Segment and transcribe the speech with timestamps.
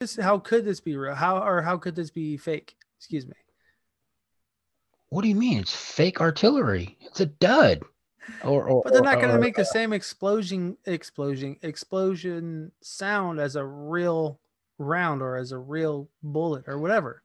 [0.00, 1.14] This, how could this be real?
[1.14, 2.74] How or how could this be fake?
[2.98, 3.34] Excuse me.
[5.10, 5.58] What do you mean?
[5.58, 6.96] It's fake artillery.
[7.02, 7.82] It's a dud.
[8.42, 13.40] Or, or But they're not going to make the uh, same explosion, explosion, explosion sound
[13.40, 14.40] as a real
[14.78, 17.22] round or as a real bullet or whatever.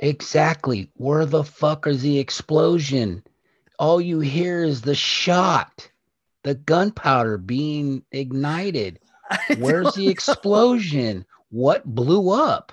[0.00, 0.90] Exactly.
[0.94, 3.22] Where the fuck is the explosion?
[3.78, 5.88] All you hear is the shot,
[6.42, 8.98] the gunpowder being ignited.
[9.30, 10.10] I Where's the know.
[11.50, 11.60] Explosion?
[11.62, 12.72] What blew up?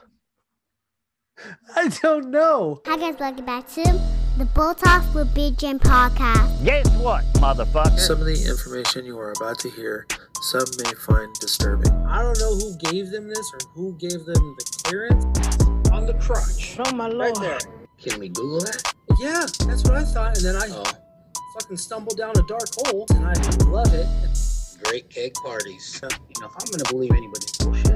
[1.75, 2.82] I don't know.
[2.86, 3.84] Hi guys, welcome back to
[4.38, 6.64] the Bull Talk with Big Jim podcast.
[6.64, 8.00] Guess what, motherfucker?
[8.00, 10.07] Some of the information you are about to hear,
[10.42, 11.92] some may find disturbing.
[12.07, 15.23] I don't know who gave them this or who gave them the clearance.
[15.92, 16.78] On the crotch.
[16.79, 17.59] oh my Right there.
[18.01, 18.93] Can we Google that?
[19.20, 20.37] Yeah, that's what I thought.
[20.37, 20.84] And then I Oh,
[21.59, 23.34] fucking stumbled down a dark hole and I
[23.65, 24.07] love it.
[24.84, 26.00] great cake parties.
[26.04, 26.09] You
[26.42, 27.86] know, if I'm gonna believe anybody's bullshit,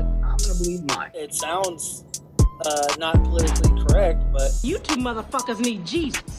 [0.63, 1.11] I'm mine.
[1.13, 2.05] It sounds
[2.65, 6.21] uh, not politically correct, but You two motherfuckers need Jesus.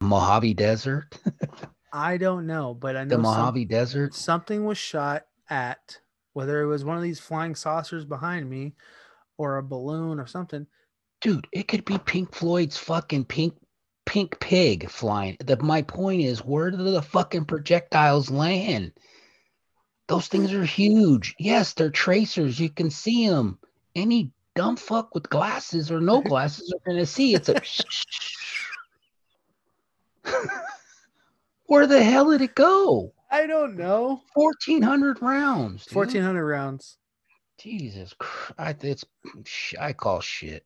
[0.00, 1.18] Mojave Desert?
[1.92, 4.14] I don't know, but I know The some- Mojave Desert?
[4.14, 5.98] something was shot at,
[6.34, 8.74] whether it was one of these flying saucers behind me
[9.38, 10.66] or a balloon or something.
[11.20, 13.54] Dude, it could be Pink Floyd's fucking pink
[14.06, 15.36] pink pig flying.
[15.40, 18.92] The, my point is, where do the fucking projectiles land?
[20.08, 21.34] Those things are huge.
[21.38, 22.58] Yes, they're tracers.
[22.58, 23.58] You can see them.
[23.94, 27.34] Any dumb fuck with glasses or no glasses are gonna see.
[27.34, 27.60] It's a.
[31.66, 33.12] where the hell did it go?
[33.30, 34.22] I don't know.
[34.34, 35.86] Fourteen hundred rounds.
[35.86, 35.96] dude.
[35.96, 36.96] 1400 rounds.
[37.58, 38.84] Jesus Christ!
[38.84, 39.04] It's
[39.78, 40.64] I call shit.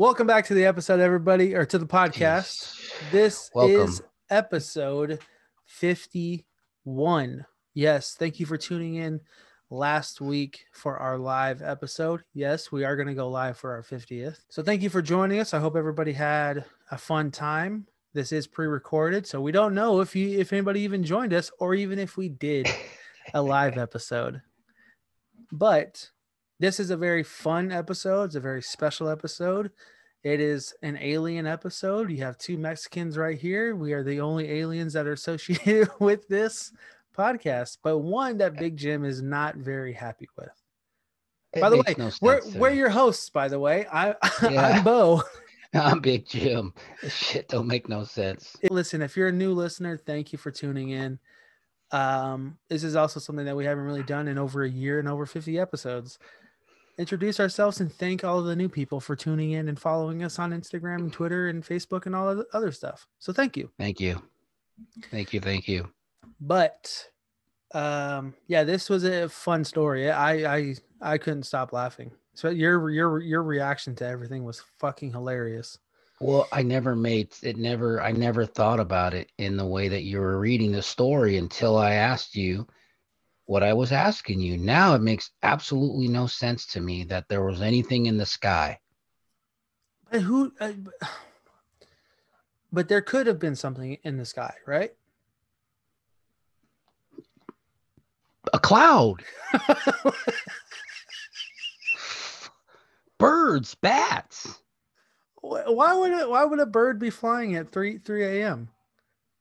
[0.00, 2.72] Welcome back to the episode, everybody, or to the podcast.
[2.72, 3.10] Jeez.
[3.10, 3.80] This Welcome.
[3.82, 5.18] is episode
[5.66, 7.44] 51.
[7.74, 9.20] Yes, thank you for tuning in
[9.68, 12.22] last week for our live episode.
[12.32, 14.38] Yes, we are going to go live for our 50th.
[14.48, 15.52] So thank you for joining us.
[15.52, 17.86] I hope everybody had a fun time.
[18.14, 21.74] This is pre-recorded, so we don't know if you if anybody even joined us or
[21.74, 22.66] even if we did
[23.34, 24.40] a live episode.
[25.52, 26.08] But
[26.60, 28.24] this is a very fun episode.
[28.24, 29.70] It's a very special episode.
[30.22, 32.10] It is an alien episode.
[32.10, 33.74] You have two Mexicans right here.
[33.74, 36.70] We are the only aliens that are associated with this
[37.16, 40.50] podcast, but one that Big Jim is not very happy with.
[41.54, 43.86] It by the way, no we're we're your hosts, by the way.
[43.90, 44.76] I Yeah.
[44.76, 45.22] I'm Bo.
[45.74, 46.74] I'm Big Jim.
[47.02, 48.54] This shit don't make no sense.
[48.70, 51.18] Listen, if you're a new listener, thank you for tuning in.
[51.90, 55.08] Um, this is also something that we haven't really done in over a year and
[55.08, 56.18] over 50 episodes.
[57.00, 60.38] Introduce ourselves and thank all of the new people for tuning in and following us
[60.38, 63.08] on Instagram and Twitter and Facebook and all of the other stuff.
[63.18, 63.70] So thank you.
[63.78, 64.20] Thank you.
[65.10, 65.40] Thank you.
[65.40, 65.88] Thank you.
[66.42, 67.08] But
[67.72, 70.10] um, yeah, this was a fun story.
[70.10, 72.10] I I I couldn't stop laughing.
[72.34, 75.78] So your your your reaction to everything was fucking hilarious.
[76.20, 80.02] Well, I never made it never I never thought about it in the way that
[80.02, 82.66] you were reading the story until I asked you
[83.50, 84.56] what I was asking you.
[84.56, 88.78] Now it makes absolutely no sense to me that there was anything in the sky.
[90.08, 90.52] But who?
[90.60, 90.70] Uh,
[92.72, 94.92] but- there could have been something in the sky, right?
[98.52, 99.24] A cloud,
[103.18, 104.62] birds, bats.
[105.42, 106.28] Why would?
[106.28, 108.68] Why would a bird be flying at three three a.m.?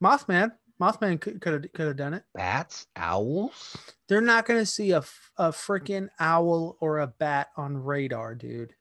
[0.04, 2.24] Mothman, Mothman could could have could have done it.
[2.34, 3.76] Bats, owls.
[4.08, 5.04] They're not gonna see a
[5.38, 8.74] a freaking owl or a bat on radar, dude.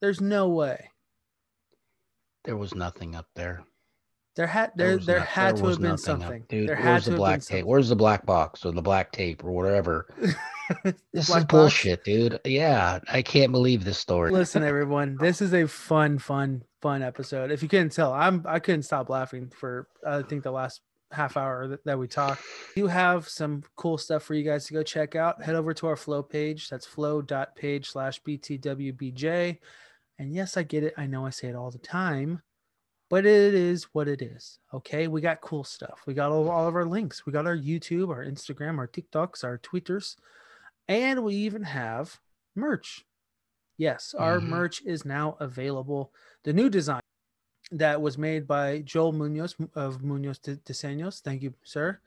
[0.00, 0.90] There's no way.
[2.44, 3.64] There was nothing up there.
[4.34, 6.44] There had there there no- had there to have been nothing up- something.
[6.48, 7.42] Dude, there where's the to black tape?
[7.44, 7.66] something.
[7.66, 10.06] Where's the black box or the black tape or whatever?
[10.84, 11.50] This is Black box?
[11.50, 12.40] bullshit, dude.
[12.46, 14.30] Yeah, I can't believe this story.
[14.30, 17.50] Listen, everyone, this is a fun, fun, fun episode.
[17.50, 20.80] If you couldn't tell, I'm I couldn't stop laughing for I think the last
[21.12, 22.42] half hour that, that we talked.
[22.76, 25.42] You have some cool stuff for you guys to go check out.
[25.42, 26.68] Head over to our flow page.
[26.68, 29.58] That's flow.page slash BTWBJ.
[30.18, 30.94] And yes, I get it.
[30.96, 32.42] I know I say it all the time,
[33.10, 34.58] but it is what it is.
[34.72, 35.08] Okay.
[35.08, 36.02] We got cool stuff.
[36.06, 37.26] We got all, all of our links.
[37.26, 40.16] We got our YouTube, our Instagram, our TikToks, our Twitters,
[40.88, 42.18] and we even have
[42.54, 43.04] merch.
[43.78, 44.48] Yes, our Mhm.
[44.48, 46.12] merch is now available.
[46.44, 47.00] The new design
[47.72, 51.20] that was made by Joel Munoz of Munoz Di- Diseños.
[51.20, 52.00] Thank you, sir.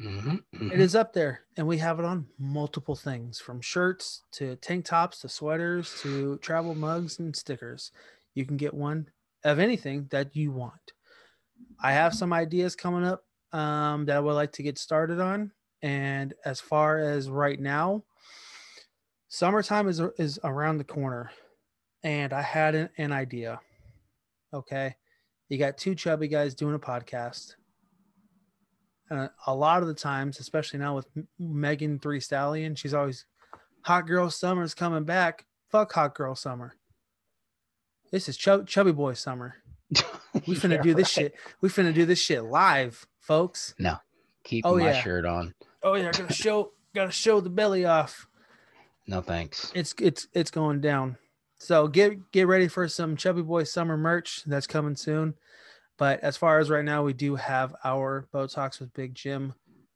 [0.00, 0.80] Mhm, It mhm.
[0.80, 5.20] is up there, and we have it on multiple things from shirts to tank tops
[5.20, 7.92] to sweaters to travel mugs and stickers.
[8.34, 9.10] You can get one
[9.44, 10.92] of anything that you want.
[11.80, 15.52] I have some ideas coming up um, that I would like to get started on.
[15.82, 18.04] And as far as right now,
[19.28, 21.30] summertime is is around the corner,
[22.02, 23.60] and I had an, an idea.
[24.54, 24.94] Okay,
[25.48, 27.54] you got two chubby guys doing a podcast,
[29.10, 31.06] and a lot of the times, especially now with
[31.38, 33.24] Megan Thee Stallion, she's always
[33.82, 35.46] hot girl summer's coming back.
[35.70, 36.74] Fuck hot girl summer.
[38.10, 39.56] This is chub- chubby boy summer.
[40.46, 41.24] We finna Yeah, do this right.
[41.24, 41.34] shit.
[41.60, 43.74] We finna do this shit live, folks.
[43.78, 43.96] No,
[44.44, 45.02] keep Oh, my yeah.
[45.02, 45.52] shirt on.
[45.82, 48.26] Oh yeah, gotta show gotta show the belly off.
[49.06, 49.70] No thanks.
[49.74, 51.18] It's it's it's going down.
[51.62, 55.34] So get get ready for some Chubby Boy summer merch that's coming soon.
[55.96, 59.54] But as far as right now, we do have our Bo Talks with Big Jim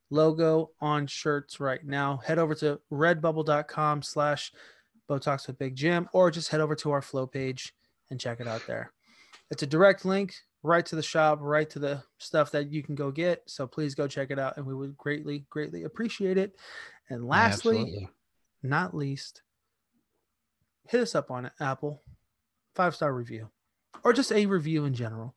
[0.09, 2.19] logo on shirts right now.
[2.19, 4.53] Head over to redbubble.com slash
[5.09, 7.73] Bo Talks with Big Jim or just head over to our flow page
[8.11, 8.93] and check it out there.
[9.51, 12.95] It's a direct link right to the shop, right to the stuff that you can
[12.95, 13.43] go get.
[13.47, 16.55] So please go check it out and we would greatly, greatly appreciate it.
[17.11, 18.09] And lastly, absolutely.
[18.63, 19.43] not least,
[20.89, 22.03] hit us up on Apple,
[22.75, 23.51] five star review,
[24.05, 25.35] or just a review in general.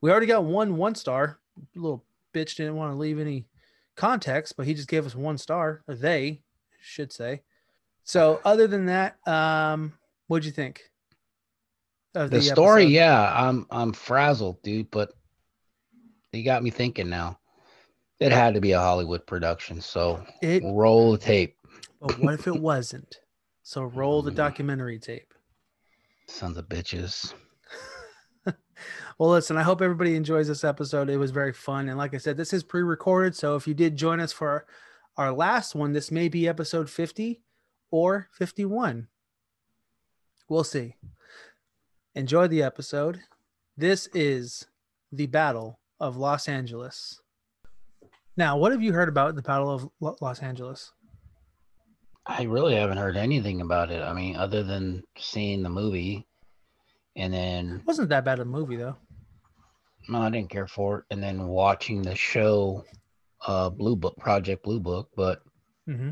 [0.00, 1.38] We already got one one star.
[1.74, 2.04] Little
[2.34, 3.46] bitch didn't want to leave any
[3.96, 6.42] context, but he just gave us one star, or they
[6.80, 7.42] should say.
[8.04, 9.92] So, other than that, um,
[10.26, 10.82] what'd you think?
[12.14, 12.92] Of the story, episode?
[12.94, 14.90] yeah, I'm I'm frazzled, dude.
[14.90, 15.12] But
[16.32, 17.38] you got me thinking now.
[18.18, 21.56] It had to be a Hollywood production, so It, roll the tape.
[22.02, 23.18] but what if it wasn't?
[23.62, 24.36] So roll the mm.
[24.36, 25.34] documentary tape.
[26.26, 27.34] Sons of bitches.
[29.18, 31.10] Well, listen, I hope everybody enjoys this episode.
[31.10, 31.90] It was very fun.
[31.90, 33.36] And like I said, this is pre recorded.
[33.36, 34.64] So if you did join us for
[35.18, 37.42] our last one, this may be episode 50
[37.90, 39.08] or 51.
[40.48, 40.96] We'll see.
[42.14, 43.20] Enjoy the episode.
[43.76, 44.66] This is
[45.12, 47.20] the Battle of Los Angeles.
[48.38, 50.92] Now, what have you heard about the Battle of Lo- Los Angeles?
[52.30, 54.02] I really haven't heard anything about it.
[54.02, 56.26] I mean, other than seeing the movie,
[57.16, 58.96] and then It wasn't that bad of a movie, though.
[60.08, 62.84] no, I didn't care for it, and then watching the show,
[63.46, 65.42] uh, Blue Book Project Blue Book, but
[65.86, 66.10] hmm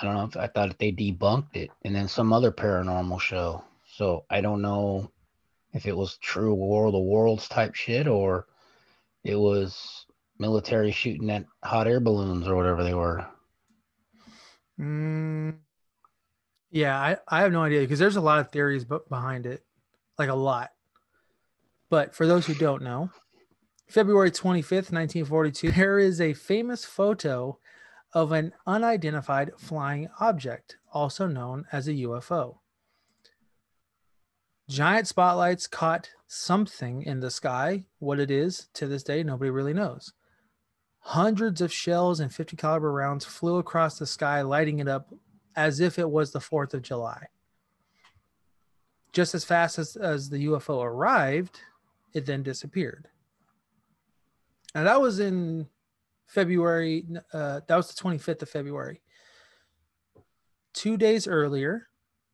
[0.00, 3.62] I don't know if I thought they debunked it, and then some other paranormal show.
[3.94, 5.12] So I don't know
[5.74, 8.46] if it was true War of the Worlds type shit or
[9.22, 10.06] it was
[10.38, 13.26] military shooting at hot air balloons or whatever they were.
[14.80, 15.56] Mm,
[16.70, 19.64] yeah, I, I have no idea because there's a lot of theories behind it,
[20.18, 20.70] like a lot.
[21.90, 23.10] But for those who don't know,
[23.88, 27.58] February 25th, 1942, there is a famous photo
[28.14, 32.56] of an unidentified flying object, also known as a UFO.
[34.68, 37.84] Giant spotlights caught something in the sky.
[37.98, 40.14] What it is to this day, nobody really knows.
[41.04, 45.12] Hundreds of shells and 50 caliber rounds flew across the sky, lighting it up
[45.56, 47.26] as if it was the 4th of July.
[49.12, 51.60] Just as fast as, as the UFO arrived,
[52.14, 53.08] it then disappeared.
[54.76, 55.66] Now, that was in
[56.28, 59.02] February, uh, that was the 25th of February.
[60.72, 61.88] Two days earlier,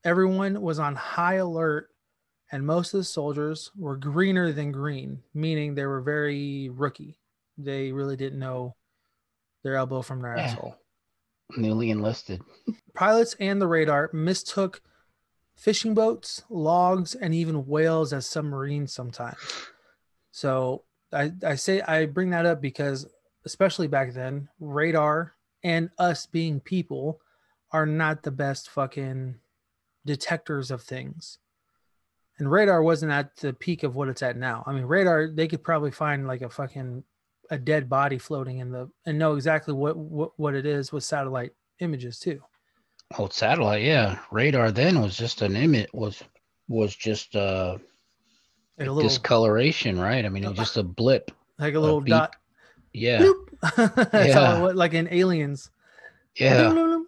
[0.05, 1.89] everyone was on high alert,
[2.53, 7.18] and most of the soldiers were greener than green, meaning they were very rookie
[7.59, 8.75] they really didn't know
[9.65, 10.43] their elbow from their Yeah.
[10.45, 10.77] asshole.
[11.57, 12.41] Newly enlisted.
[12.95, 14.81] Pilots and the radar mistook
[15.57, 19.39] fishing boats, logs, and even whales as submarines sometimes.
[20.31, 23.07] So I, I say I bring that up because
[23.45, 25.35] especially back then, radar
[25.65, 27.21] and us being people
[27.73, 29.35] are not the best fucking
[30.07, 31.39] detectors of things.
[32.39, 34.63] And radar wasn't at the peak of what it's at now.
[34.67, 37.03] I mean, radar they could probably find like a fucking
[37.51, 41.05] a dead body floating in the and know exactly what what, what it is with
[41.05, 42.41] satellite images too.
[43.17, 44.19] old satellite, yeah.
[44.31, 46.23] Radar then was just an image was
[46.69, 47.79] was just uh
[48.79, 50.25] Like a little discoloration, right?
[50.25, 51.31] I mean it was just a blip.
[51.59, 52.11] like a little beep.
[52.11, 52.37] dot.
[52.93, 53.31] Yeah.
[53.77, 54.59] That's Yeah.
[54.59, 55.71] it was, like in aliens.
[56.37, 57.01] Yeah.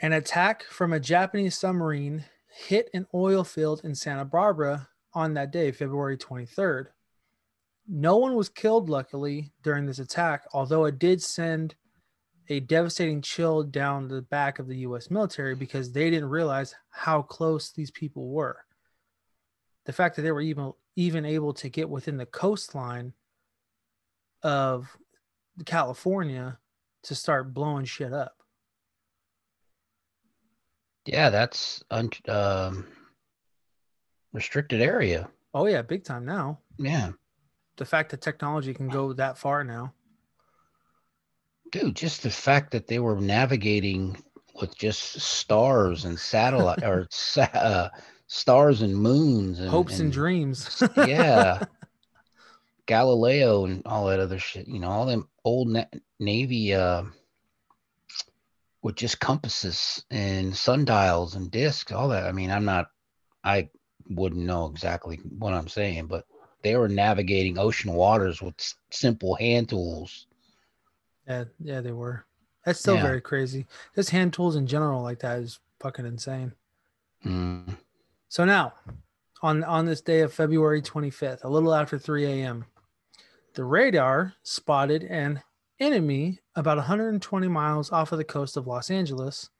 [0.00, 5.50] An attack from a Japanese submarine hit an oil field in Santa Barbara on that
[5.50, 6.86] day, February 23rd.
[7.88, 11.74] No one was killed, luckily, during this attack, although it did send
[12.50, 17.22] a devastating chill down the back of the US military because they didn't realize how
[17.22, 18.58] close these people were.
[19.86, 23.12] The fact that they were even even able to get within the coastline
[24.42, 24.96] of
[25.64, 26.58] California
[27.04, 28.34] to start blowing shit up.
[31.06, 32.86] Yeah, that's un- um
[34.32, 35.30] restricted area.
[35.54, 36.60] Oh yeah, big time now.
[36.78, 37.12] Yeah.
[37.78, 39.92] The fact that technology can go that far now.
[41.70, 44.16] dude just the fact that they were navigating
[44.60, 47.06] with just stars and satellite or
[47.54, 47.88] uh,
[48.26, 50.82] stars and moons and Hopes and dreams.
[50.96, 51.64] yeah
[52.86, 55.84] galileo and all that other shit you know all them old na-
[56.18, 57.02] navy uh
[58.82, 62.86] with just compasses and sundials and discs all that i mean i'm not
[63.44, 63.68] i
[64.08, 66.24] wouldn't know exactly what i'm saying but
[66.62, 70.26] they were navigating ocean waters with s- simple hand tools
[71.26, 72.24] yeah, yeah, they were.
[72.64, 73.02] That's still Yeah.
[73.02, 73.66] very crazy.
[73.94, 76.52] Just hand tools in general like that is fucking insane.
[77.22, 77.76] Mm.
[78.30, 78.72] So now,
[79.42, 82.64] on on this day of February 25th, a little after 3 a.m.,
[83.52, 85.42] the radar spotted an
[85.78, 89.50] enemy about 120 miles off of the coast of Los Angeles.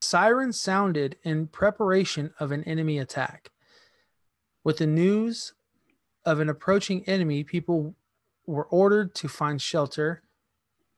[0.00, 3.52] Sirens sounded in preparation of an enemy attack.
[4.64, 5.54] With the news
[6.24, 7.94] of an approaching enemy, people
[8.46, 10.22] were ordered to find shelter,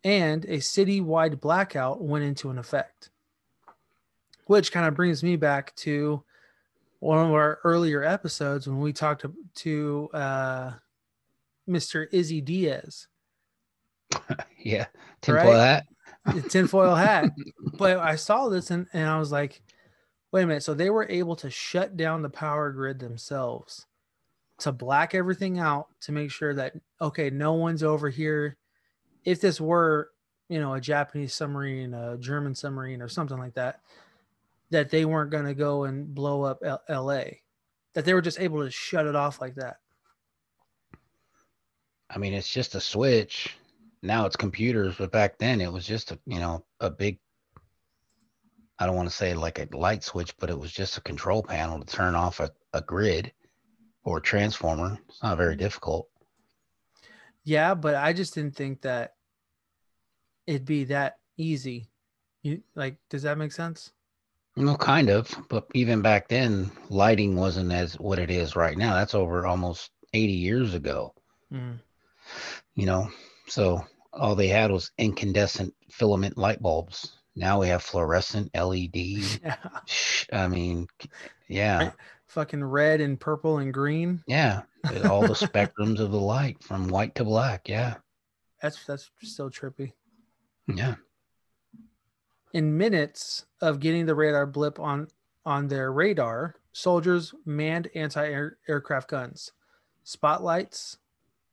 [0.04, 3.10] and a city-wide blackout went into an effect.
[4.46, 6.22] Which kind of brings me back to
[7.00, 10.72] one of our earlier episodes when we talked to, to uh,
[11.68, 12.06] Mr.
[12.12, 13.08] Izzy Diaz,
[14.58, 14.86] yeah
[15.20, 15.56] tinfoil Right?
[15.56, 15.86] hat
[16.48, 17.30] tinfoil hat.
[17.78, 19.62] but I saw this and, and I was like,
[20.32, 20.62] wait a minute.
[20.62, 23.86] So they were able to shut down the power grid themselves
[24.58, 28.56] to black everything out to make sure that, okay, no one's over here.
[29.24, 30.10] If this were,
[30.48, 33.80] you know, a Japanese submarine, a German submarine, or something like that,
[34.70, 37.24] that they weren't going to go and blow up L- LA,
[37.94, 39.76] that they were just able to shut it off like that.
[42.08, 43.56] I mean, it's just a switch.
[44.02, 47.18] Now it's computers, but back then it was just a you know a big.
[48.78, 51.42] I don't want to say like a light switch, but it was just a control
[51.42, 53.32] panel to turn off a, a grid
[54.06, 54.98] or transformer.
[55.08, 56.08] It's not very difficult.
[57.44, 59.14] Yeah, but I just didn't think that
[60.46, 61.88] it'd be that easy.
[62.42, 63.92] You like, does that make sense?
[64.56, 68.94] No, kind of, but even back then, lighting wasn't as what it is right now.
[68.94, 71.12] That's over almost 80 years ago.
[71.52, 71.78] Mm.
[72.74, 73.08] you know
[73.46, 73.80] so
[74.12, 79.56] all they had was incandescent filament light bulbs now we have fluorescent led Yeah.
[80.32, 80.86] i mean
[81.48, 81.92] yeah Right.
[82.28, 84.22] Fucking red and purple and green.
[84.26, 84.62] yeah
[85.08, 87.94] all the spectrums of the light from white to black yeah
[88.60, 89.92] That's that's still trippy.
[90.66, 90.96] yeah
[92.52, 95.08] In minutes of getting the radar blip on
[95.44, 99.52] on their radar, soldiers manned anti-aircraft guns,
[100.02, 100.98] spotlights,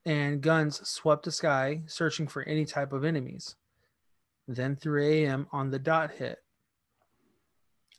[0.06, 3.56] and guns swept the sky, searching for any type of enemies.
[4.48, 5.48] Then 3 a.m.
[5.52, 6.40] on the dot hit.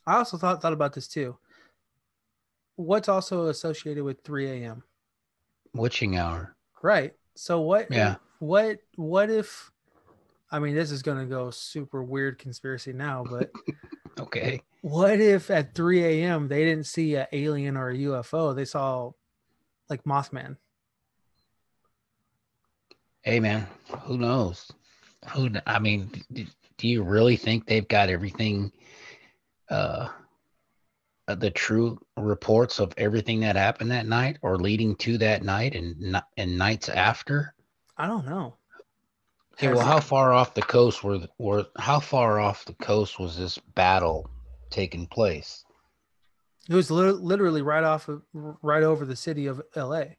[0.05, 1.37] I also thought thought about this too.
[2.75, 4.83] What's also associated with 3 a.m.
[5.73, 7.13] witching hour Right.
[7.35, 7.87] So what?
[7.89, 8.15] Yeah.
[8.39, 8.79] What?
[8.95, 9.71] What if?
[10.51, 13.51] I mean, this is gonna go super weird conspiracy now, but
[14.19, 16.47] okay what if at 3 a.m.
[16.47, 18.55] they didn't see an alien or a UFO?
[18.55, 19.09] They saw
[19.89, 20.57] like Mothman.
[23.23, 23.65] hey man
[24.03, 24.71] who knows
[25.33, 26.09] who i mean
[26.77, 28.71] do you really think they've got everything
[29.69, 30.07] uh
[31.27, 35.75] uh, the true reports of everything that happened that night or leading to that night
[35.75, 37.53] and and nights after
[37.97, 38.57] I don't know.
[39.53, 43.37] Okay, well, how far off the coast were were how far off the coast was
[43.37, 44.29] this battle
[44.69, 45.63] taking place?
[46.69, 50.17] It was lit- literally right off of right over the city of L.A.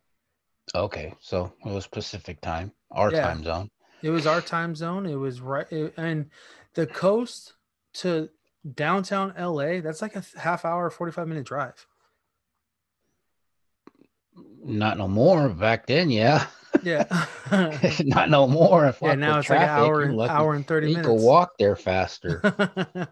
[0.74, 3.22] Okay, so it was Pacific time, our Yeah.
[3.22, 3.70] time zone.
[4.02, 5.06] It was our time zone.
[5.06, 6.30] It was right, it- and
[6.74, 7.54] the coast
[7.94, 8.28] to
[8.74, 9.80] downtown L.A.
[9.80, 11.86] That's like a half hour, forty five minute drive.
[14.62, 16.46] Not no more back then, yeah.
[16.82, 17.04] Yeah.
[18.04, 18.94] Not no more.
[19.00, 19.14] yeah.
[19.14, 21.08] Now it's like an hour and lucky hour and thirty You minutes.
[21.08, 22.42] You could walk there faster.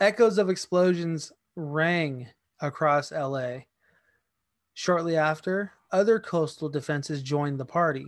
[0.00, 2.28] Echoes of explosions rang
[2.60, 3.60] across LA.
[4.74, 8.06] Shortly after, other coastal defenses joined the party.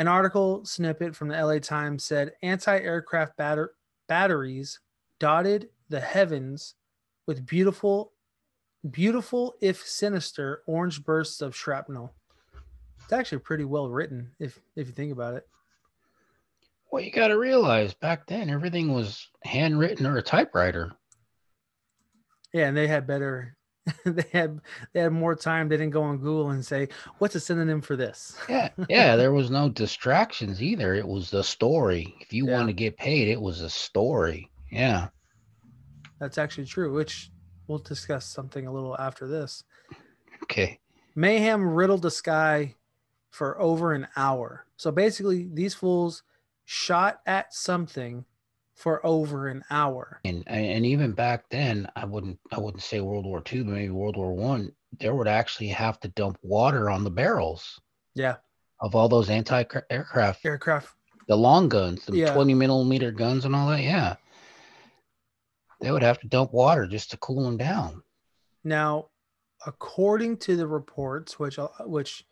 [0.00, 3.74] An article snippet from the LA Times said anti aircraft batter-
[4.08, 4.80] batteries
[5.18, 6.74] dotted the heavens
[7.26, 8.14] with beautiful,
[8.90, 12.14] beautiful, if sinister, orange bursts of shrapnel.
[13.04, 15.46] It's actually pretty well written if, if you think about it.
[16.90, 20.92] well, you got to realize back then everything was handwritten or a typewriter.
[22.54, 23.54] Yeah, and they had better
[24.04, 24.60] they had
[24.92, 25.68] they had more time.
[25.68, 28.36] They didn't go on Google and say, what's a synonym for this?
[28.48, 29.16] Yeah, yeah.
[29.16, 30.94] There was no distractions either.
[30.94, 32.14] It was the story.
[32.20, 32.54] If you Yeah.
[32.54, 34.50] want to get paid, it was a story.
[34.70, 35.08] Yeah.
[36.18, 37.30] That's actually true, which
[37.66, 39.64] we'll discuss something a little after this.
[40.42, 40.78] Okay.
[41.14, 42.74] Mayhem riddled the sky
[43.30, 44.66] for over an hour.
[44.76, 46.22] So basically, these fools
[46.64, 48.24] shot at something
[48.80, 50.20] for over an hour.
[50.24, 53.90] And and even back then, I wouldn't I wouldn't say World War II, but maybe
[53.90, 54.72] World War One.
[54.98, 57.78] There would actually have to dump water on the barrels
[58.14, 58.36] Yeah,
[58.80, 60.94] of all those anti-aircraft, aircraft.
[61.28, 62.32] the long guns, the Yeah.
[62.34, 63.82] 20 millimeter guns and all that.
[63.82, 64.16] Yeah,
[65.80, 68.02] they would have to dump water just to cool them down.
[68.64, 69.10] Now,
[69.66, 72.24] according to the reports, which uh, which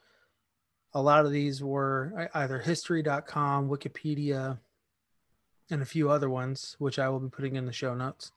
[0.95, 4.59] a lot of these were either history.com, Wikipedia,
[5.71, 8.33] and a few other ones, which I will be putting in the show notes.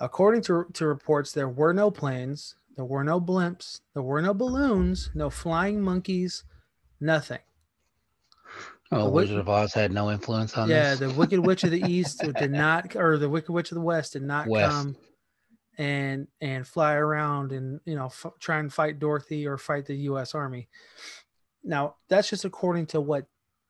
[0.00, 4.32] According to, to reports, there were no planes, there were no blimps, there were no
[4.32, 6.44] balloons, no flying monkeys,
[7.00, 7.40] nothing.
[8.90, 11.00] Oh, The Wizard of Oz had no influence on yeah, this.
[11.00, 13.82] Yeah, the Wicked Witch of the East did not, or the Wicked Witch of the
[13.82, 14.70] West did not West.
[14.70, 14.96] come
[15.78, 19.96] and and fly around and you know f- try and fight Dorothy or fight the
[19.96, 20.34] U.S.
[20.34, 20.68] Army.
[21.62, 23.26] Now that's just according to what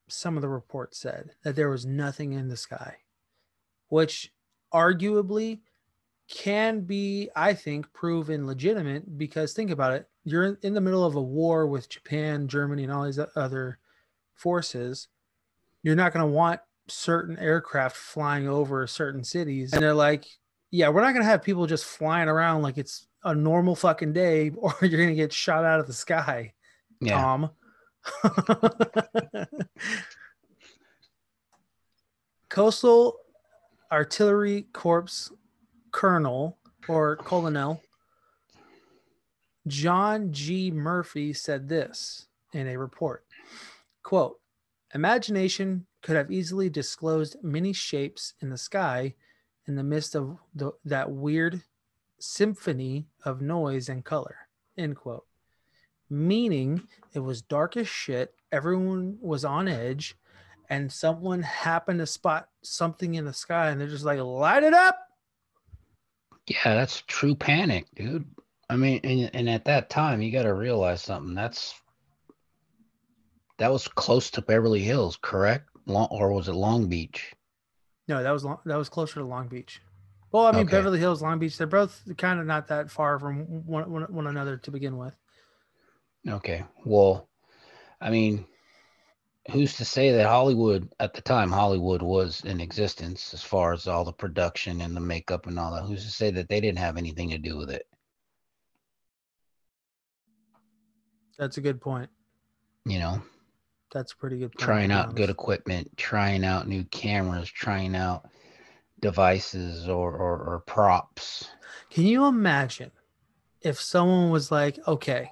[0.08, 2.96] some of the reports said that there was nothing in the sky,
[3.88, 4.32] which
[4.72, 5.60] arguably
[6.28, 11.16] can be, I think, proven legitimate because think about it: you're in, the middle of
[11.16, 13.78] a war with Japan, Germany, and all these other
[14.34, 15.08] forces.
[15.82, 20.26] You're not going to want certain aircraft flying over certain cities, and they're like,
[20.70, 24.12] "Yeah, we're not going to have people just flying around like it's a normal fucking
[24.12, 26.52] day, or you're going to get shot out of the sky."
[27.00, 27.50] yeah, Tom.
[32.48, 33.16] Coastal
[33.90, 35.30] Artillery Corps
[35.92, 37.82] Colonel or Colonel
[39.66, 40.70] John G.
[40.70, 43.24] Murphy said this in a report.
[44.02, 44.40] Quote,
[44.94, 49.14] imagination could have easily disclosed many shapes in the sky
[49.66, 51.62] in the midst of the, that weird
[52.18, 54.36] symphony of noise and color.
[54.76, 55.27] End quote
[56.10, 56.82] meaning
[57.14, 58.34] it was dark as shit.
[58.52, 60.16] Everyone was on edge,
[60.70, 64.74] and someone happened to spot something in the sky, and they're just like, "Light it
[64.74, 64.98] up!"
[66.46, 68.24] yeah, that's true panic, dude.
[68.70, 71.34] I mean, and, and at that time, you got to realize something.
[71.34, 71.74] That's
[73.58, 75.68] that was close to Beverly Hills, correct?
[75.86, 77.32] Long, or was it Long Beach?
[78.06, 79.80] No, that was long, that was closer to Long Beach.
[80.32, 80.76] Well, I mean, Okay.
[80.76, 84.26] Beverly Hills, Long Beach, they're both kind of not that far from one, one, one
[84.26, 85.16] another to begin with.
[86.28, 86.64] Okay.
[86.84, 87.28] Well,
[88.00, 88.44] I mean,
[89.50, 93.86] who's to say that Hollywood at the time Hollywood was in existence as far as
[93.86, 95.84] all the production and the makeup and all that?
[95.84, 97.86] Who's to say that they didn't have anything to do with it?
[101.38, 102.10] That's a good point.
[102.84, 103.22] You know,
[103.92, 104.60] That's a pretty good point.
[104.60, 108.28] trying out good equipment, trying out new cameras, trying out
[109.00, 111.48] devices or or, or props.
[111.90, 112.90] Can you imagine
[113.60, 115.30] if someone was like, okay,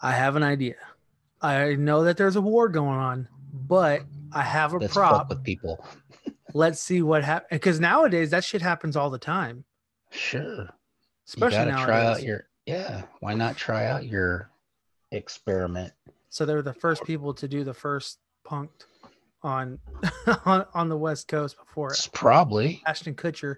[0.00, 0.76] I have an idea.
[1.40, 5.28] I know that there's a war going on, but I have a Let's prop.
[5.28, 5.84] with people.
[6.54, 7.48] Let's see what happens.
[7.50, 9.64] Because nowadays that shit happens all the time,
[10.10, 10.68] Sure.
[11.26, 11.86] especially you gotta nowadays.
[11.86, 13.02] try out your yeah.
[13.20, 14.50] Why not try out your
[15.10, 15.92] experiment?
[16.30, 18.84] so they were the first people to do the first punked
[19.42, 19.78] on
[20.44, 23.56] on, on the West Coast before It's probably Ashton Kutcher.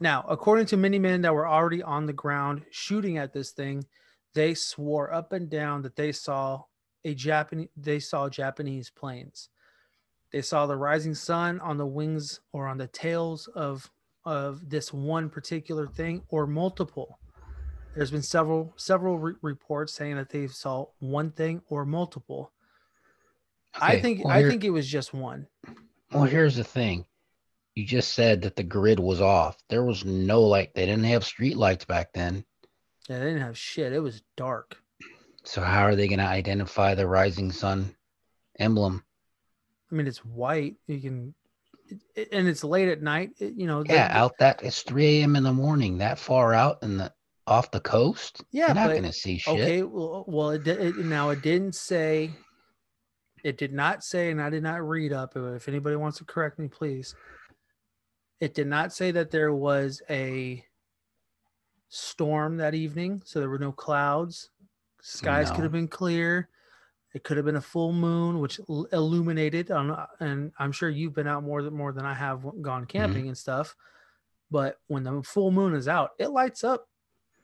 [0.00, 3.84] Now, according to many men that were already on the ground shooting at this thing,
[4.34, 6.62] they swore up and down that they saw
[7.04, 9.48] a Japanese they saw Japanese planes.
[10.32, 13.90] They saw the rising sun on the wings or on the tails of
[14.24, 17.18] of this one particular thing or multiple.
[17.94, 22.52] There's been several several re- reports saying that they saw one thing or multiple.
[23.74, 25.46] I think well, I think it was just one.
[26.12, 27.06] Well, here's the thing.
[27.74, 29.58] You just said that the grid was off.
[29.68, 30.74] There was no light.
[30.74, 32.44] They didn't have street lights back then.
[33.08, 33.92] Yeah, they didn't have shit.
[33.92, 34.76] It was dark.
[35.44, 37.94] So how are they going to identify the rising sun
[38.58, 39.04] emblem?
[39.92, 40.76] I mean, it's white.
[40.86, 41.34] You can,
[42.14, 43.32] it, and it's late at night.
[43.38, 43.84] it- you know.
[43.86, 45.36] Yeah, out that it's 3 a.m.
[45.36, 47.12] in the morning, that far out in the
[47.46, 48.42] off the coast.
[48.52, 49.60] Yeah, You're not going to see shit.
[49.60, 49.82] Okay.
[49.82, 52.30] Well, well, it, it now it didn't say.
[53.44, 55.36] It did not say, and I did not read up.
[55.36, 57.14] If anybody wants to correct me, please.
[58.40, 60.64] It did not say that there was a
[61.88, 64.50] storm that evening, so there were no clouds.
[65.02, 66.48] Skies could have been clear.
[67.14, 68.58] It could have been a full moon, which
[68.92, 69.70] illuminated.
[69.70, 72.84] On, and I'm sure you've been out more than more than I have gone mm-hmm.
[72.86, 73.76] camping and stuff.
[74.50, 76.88] But when the full moon is out, it lights up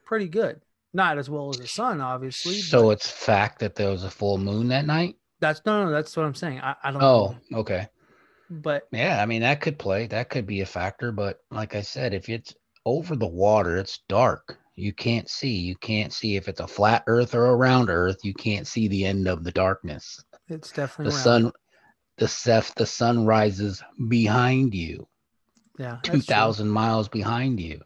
[0.05, 0.61] pretty good.
[0.92, 2.55] Not as well as the sun, obviously.
[2.55, 5.16] So it's fact that there was a full moon that night.
[5.38, 6.61] that's no, no, that's what I'm saying.
[6.61, 7.03] I, I don't.
[7.03, 7.59] Oh, know.
[7.59, 7.87] okay.
[8.50, 10.09] but Yeah, I mean that could play.
[10.09, 11.12] That could be a factor.
[11.12, 12.55] But like I said, if it's
[12.87, 14.59] over the water, it's dark.
[14.77, 15.59] You can't see.
[15.59, 18.19] You can't see if it's a flat Earth or a round Earth.
[18.23, 20.25] You can't see the end of the darkness.
[20.49, 21.45] It's The definitely round.
[21.45, 21.53] sun,
[22.16, 25.07] the Seth, the sun rises behind you,
[25.79, 27.81] Yeah, two thousand miles behind you.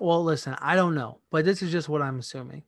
[0.00, 2.64] Well, listen, I don't know, but this is just what I'm assuming.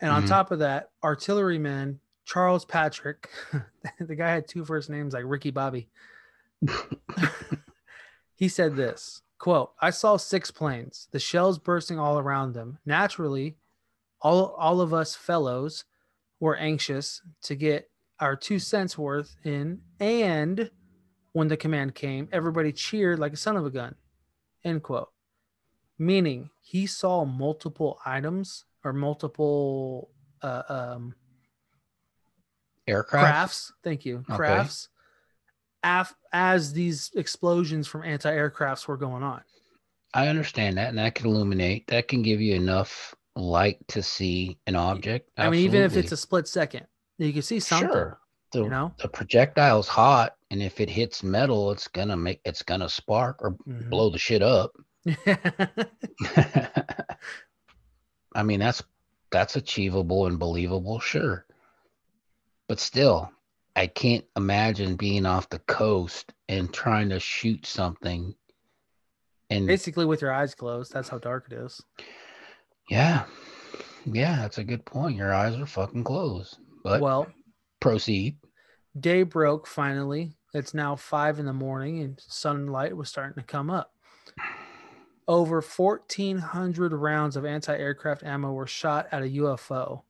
[0.00, 0.28] And on Mhm.
[0.28, 3.28] top of that, artilleryman Charles Patrick,
[4.00, 5.88] the guy had two first names like Ricky Bobby.
[8.34, 12.78] he said this quote, I saw six planes, the shells bursting all around them.
[12.86, 13.56] Naturally,
[14.20, 15.84] all all of us fellows
[16.40, 20.70] were anxious to get our two cents worth in, and
[21.32, 23.94] when the command came, everybody cheered like a son of a gun.
[24.64, 25.08] End quote
[25.98, 30.10] meaning he saw multiple items or multiple
[30.42, 31.14] uh, um,
[32.86, 33.26] Aircraft.
[33.26, 33.72] crafts.
[33.82, 34.88] Thank you, crafts.
[35.86, 39.42] Af- as these explosions from anti-aircrafts were going on.
[40.12, 41.86] I understand that, and that can illuminate.
[41.86, 45.30] That can give you enough light to see an object.
[45.36, 46.86] I mean, even if it's a split second,
[47.18, 47.88] you can see something.
[47.88, 48.18] sure,
[48.52, 48.92] the, you know?
[48.98, 53.52] the projectile's hot, and if it hits metal, it's gonna make it's gonna spark or
[53.68, 53.90] Mhm.
[53.90, 54.72] blow the shit up.
[58.34, 58.82] I mean, that's
[59.30, 61.46] that's achievable and believable, sure.
[62.68, 63.30] But still,
[63.76, 68.34] I can't imagine being off the coast and trying to shoot something.
[69.50, 71.82] And Basically, with your eyes closed, that's how dark it is.
[72.88, 73.24] yeah,
[74.06, 75.16] yeah, that's a good point.
[75.16, 76.56] Your eyes are fucking closed.
[76.82, 77.28] But well,
[77.80, 78.38] proceed.
[78.98, 80.32] day broke finally.
[80.54, 83.92] It's now five in the morning, and sunlight was starting to come up.
[85.28, 90.02] Over 1,400 rounds of anti aircraft ammo were shot at a UFO.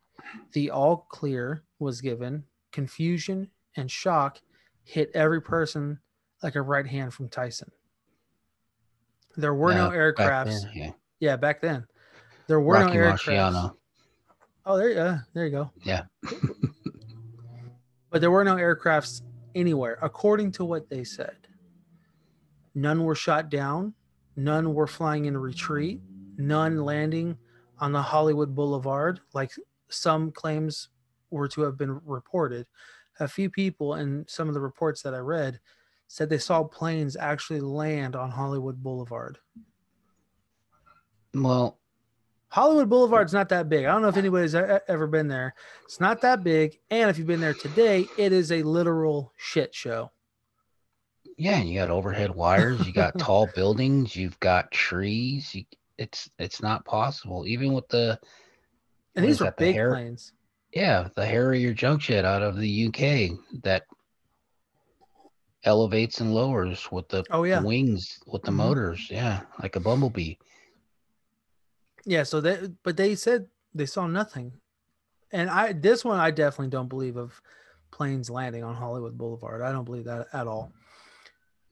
[0.53, 2.45] The all clear was given.
[2.71, 4.41] Confusion and shock
[4.85, 5.99] hit every person
[6.43, 7.71] like a right hand from Tyson.
[9.37, 10.63] There were no Yeah, back aircrafts.
[10.63, 10.91] then, yeah.
[11.21, 11.87] Yeah, back then.
[12.47, 13.25] There were Rocky no aircrafts.
[13.25, 13.77] Marciano.
[14.65, 15.71] Oh, there, yeah, there you go.
[15.83, 16.03] Yeah.
[18.11, 19.23] but there were no aircrafts
[19.55, 21.37] anywhere, according to what they said.
[22.75, 23.95] None were shot down.
[24.37, 26.01] None were flying in retreat.
[26.37, 27.37] None landing
[27.79, 29.51] on the Hollywood Boulevard, like
[29.89, 30.89] some claims
[31.31, 32.67] were to have been reported.
[33.21, 35.61] A few people in some of the reports that I read
[36.09, 39.39] said they saw planes actually land on Hollywood Boulevard.
[41.35, 41.79] Well,
[42.49, 43.85] Hollywood Boulevard's not that big.
[43.85, 45.55] I don't know if anybody's ever been there.
[45.85, 49.75] It's not that big, and if you've been there today, it is a literal shit
[49.75, 50.11] show.
[51.37, 55.55] yeah, and you got overhead wires, you got tall buildings, you've got trees.
[55.55, 55.65] You,
[55.99, 58.19] it's it's not possible, even with the
[59.17, 60.33] And these are were that, the big hair- planes.
[60.77, 63.31] Yeah the Harrier jump jet out of the UK
[63.63, 63.85] that
[65.65, 68.57] elevates and lowers with the Oh yeah, wings with the Mhm.
[68.57, 69.09] motors.
[69.11, 70.35] Yeah, like a bumblebee.
[72.05, 72.25] yeah.
[72.25, 74.53] So they, but they said they saw nothing,
[75.33, 77.41] and I this one I definitely don't believe of
[77.91, 79.63] planes landing on Hollywood Boulevard.
[79.63, 80.73] I don't believe that at all.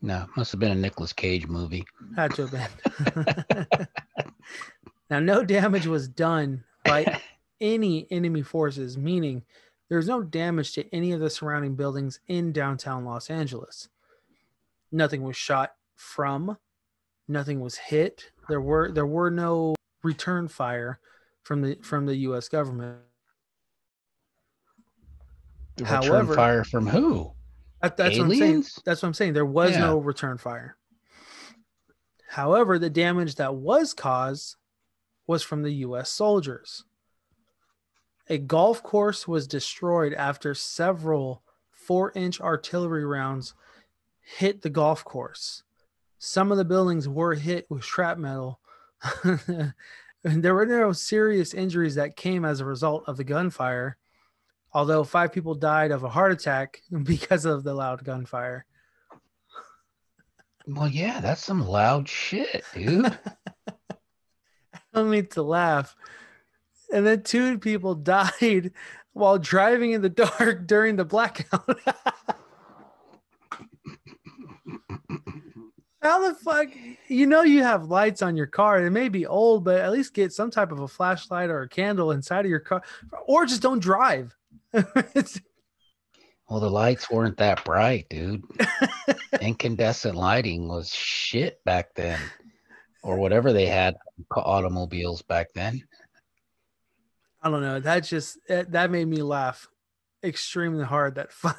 [0.00, 1.84] No, must have been a Nicolas Cage movie.
[2.16, 3.66] Had to have been.
[5.10, 7.06] now, no damage was done by
[7.60, 9.42] any enemy forces, meaning
[9.88, 13.88] there's no damage to any of the surrounding buildings in downtown Los Angeles.
[14.90, 16.56] Nothing was shot from,
[17.28, 18.30] nothing was hit.
[18.48, 20.98] There were there were no return fire
[21.42, 22.98] from the from the US government.
[25.78, 27.32] Return However- fire from who?
[27.82, 28.42] That- that's what I'm saying.
[28.42, 28.80] Aliens?
[28.84, 29.32] That's what I'm saying.
[29.34, 29.80] There was Yeah.
[29.80, 30.76] no return fire.
[32.28, 34.56] However, the damage that was caused
[35.26, 36.84] was from the US soldiers.
[38.28, 43.54] A golf course was destroyed after several four inch artillery rounds
[44.20, 45.62] hit the golf course.
[46.18, 48.60] Some of the buildings were hit with shrapnel.
[49.22, 49.72] and
[50.22, 53.98] there were no serious injuries that came as a result of the gunfire,
[54.72, 58.64] although five people died of a heart attack because of the loud gunfire.
[60.66, 63.18] Well, yeah, that's some loud shit, dude.
[63.68, 65.94] I don't need to laugh.
[66.92, 68.72] And then two people died
[69.12, 71.78] while driving in the dark during the blackout.
[76.02, 76.68] How the fuck?
[77.08, 78.84] You know, you have lights on your car.
[78.84, 81.68] It may be old, but at least get some type of a flashlight or a
[81.68, 82.82] candle inside of your car,
[83.26, 84.36] or just don't drive.
[86.48, 88.44] Well, the lights weren't that bright, dude.
[89.40, 92.20] Incandescent lighting was shit back then,
[93.02, 93.96] or whatever they had
[94.30, 95.82] automobiles back then.
[97.44, 97.78] I don't know.
[97.78, 99.68] That just that that made me laugh
[100.24, 101.14] extremely hard.
[101.16, 101.54] That five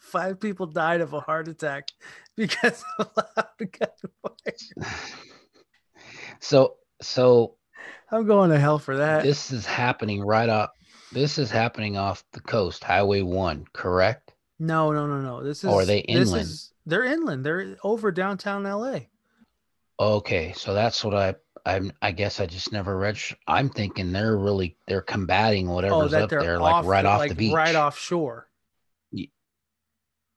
[0.00, 1.88] five people died of a heart attack
[2.36, 4.56] because of loud gunfire.
[6.40, 7.56] So, so
[8.10, 9.22] I'm going to hell for that.
[9.22, 10.70] This is happening right off.
[11.12, 14.34] This is happening off the coast, Highway One, correct?
[14.58, 15.42] no, no, no, no.
[15.42, 15.70] This is.
[15.70, 16.42] Or are they this inland?
[16.42, 17.44] is- they're inland.
[17.44, 19.00] They're over downtown LA.
[19.98, 21.34] Okay, so that's what I.
[21.66, 21.92] I'm.
[22.00, 23.16] I guess I just never read.
[23.16, 27.18] sh- I'm thinking they're really they're combating Oh, whatever's that up there, like right off
[27.18, 27.52] like the beach.
[27.52, 28.48] right offshore.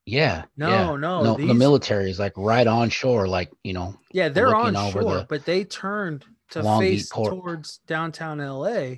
[0.06, 0.44] Yeah.
[0.56, 0.96] No, yeah.
[0.96, 1.36] no, no.
[1.36, 3.94] The military is like right on shore, like you know.
[4.12, 8.96] Yeah, they're on shore, but they turned to Long face towards downtown LA,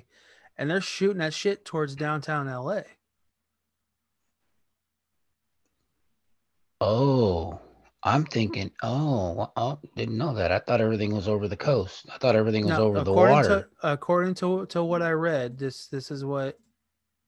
[0.57, 2.81] and they're shooting that shit towards downtown LA.
[6.81, 7.59] Oh,
[8.03, 8.71] I'm thinking.
[8.83, 10.51] Oh, oh, didn't know that.
[10.51, 12.05] I thought everything was over the coast.
[12.13, 13.69] I thought everything was No, over the water.
[13.81, 16.57] To, according to to what I read, this this is what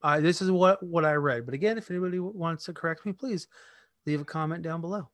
[0.02, 1.46] I this is what what I read.
[1.46, 3.48] But again, if anybody wants to correct me, please
[4.04, 5.08] leave a comment down below.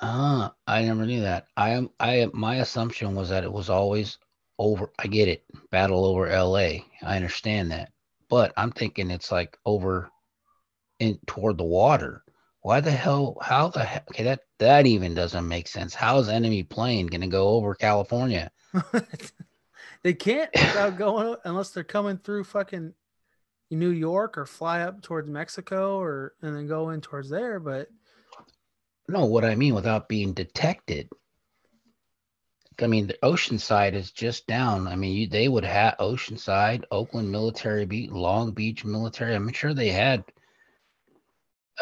[0.00, 1.46] Ah, I never knew that.
[1.56, 1.90] I am.
[1.98, 2.28] I.
[2.32, 4.18] My assumption was that it was always
[4.58, 4.90] over.
[4.98, 5.44] I get it.
[5.70, 6.84] Battle over L.A.
[7.02, 7.92] I understand that,
[8.28, 10.08] but I'm thinking it's like over
[11.00, 12.21] in toward the water.
[12.62, 13.36] Why the hell?
[13.42, 14.08] How the heck?
[14.10, 15.94] Okay, that that even doesn't make sense.
[15.94, 18.50] How is enemy plane gonna go over California?
[20.02, 22.94] they can't without going unless they're coming through fucking
[23.70, 27.58] New York or fly up towards Mexico or and then go in towards there.
[27.58, 27.88] But
[29.08, 31.08] No, what I mean without being detected.
[32.80, 34.88] I mean, the Oceanside is just down.
[34.88, 39.34] I mean, you, they would have Oceanside, Oakland Military Beach, Long Beach Military.
[39.34, 40.24] I'm sure they had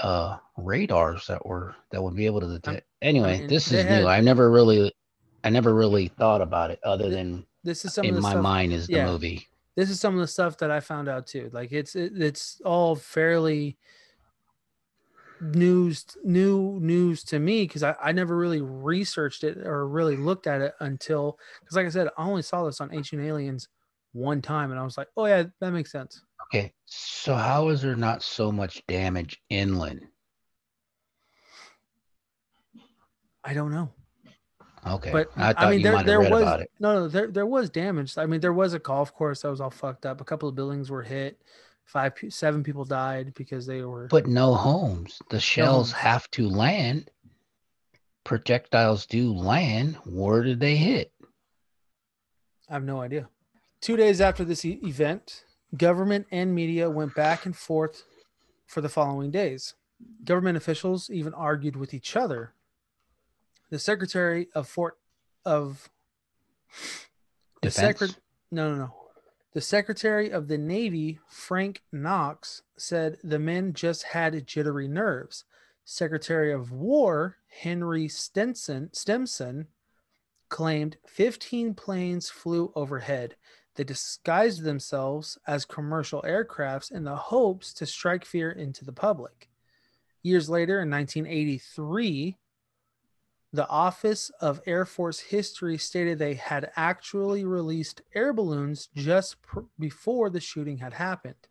[0.02, 2.86] uh radars that were that would be able to detect.
[3.02, 4.06] Anyway, mean, this is had- new.
[4.06, 4.92] I never really,
[5.44, 8.42] I never really thought about it other than this is some of in my stuff.
[8.42, 9.06] mind is the yeah.
[9.06, 9.46] movie.
[9.76, 11.50] this is some of the stuff that I found out too.
[11.52, 13.76] Like it's it, it's all fairly
[15.40, 20.46] news new news to me because I, I never really researched it or really looked
[20.46, 23.68] at it until because like I said, I only saw this on Ancient Aliens
[24.12, 26.22] one time and I was like, oh yeah, that makes sense.
[26.52, 30.06] Okay, so how is there not so much damage inland?
[33.44, 33.90] I don't know.
[34.86, 36.70] Okay, But I I, mean you there there read was about it.
[36.80, 38.16] no no there there was damage.
[38.16, 40.20] I mean there was a golf course that was all fucked up.
[40.20, 41.40] A couple of buildings were hit.
[41.84, 45.20] Five seven people died because they were But no homes.
[45.28, 46.02] The shells homes.
[46.02, 47.10] have to land.
[48.24, 49.96] Projectiles do land.
[50.06, 51.12] Where did they hit?
[52.68, 53.28] I have no idea.
[53.80, 55.44] Two days after this e- event,
[55.76, 58.04] government and media went back and forth
[58.66, 59.74] for the following days.
[60.24, 62.54] Government officials even argued with each other.
[63.70, 64.98] The secretary of Fort
[65.44, 65.88] of
[67.62, 68.16] the secret
[68.50, 68.94] no no no.
[69.52, 75.44] The secretary of the Navy, Frank Knox, said the men just had jittery nerves.
[75.84, 79.66] Secretary of War, Henry Stenson, Stimson,
[80.48, 83.34] claimed 15 planes flew overhead.
[83.80, 89.48] They disguised themselves as commercial aircrafts in the hopes to strike fear into the public.
[90.22, 92.36] Years later, in 1983,
[93.54, 99.60] the Office of Air Force History stated they had actually released air balloons just pr-
[99.78, 101.48] before the shooting had happened.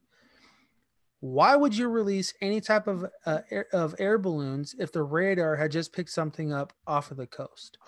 [1.21, 5.55] Why would you release any type of uh, air, of air balloons if the radar
[5.55, 7.79] had just picked something up off of the coast?